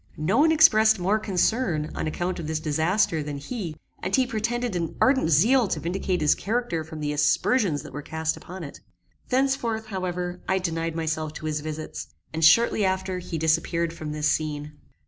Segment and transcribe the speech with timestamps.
[0.17, 4.75] No one expressed more concern, on account of this disaster, than he; and he pretended
[4.75, 8.79] an ardent zeal to vindicate his character from the aspersions that were cast upon it.
[9.29, 14.27] Thenceforth, however, I denied myself to his visits; and shortly after he disappeared from this
[14.27, 14.71] scene.